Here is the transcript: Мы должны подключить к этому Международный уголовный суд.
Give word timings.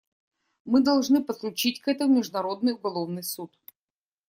Мы 0.65 0.81
должны 0.81 1.23
подключить 1.23 1.79
к 1.79 1.87
этому 1.87 2.15
Международный 2.17 2.73
уголовный 2.73 3.21
суд. 3.21 3.55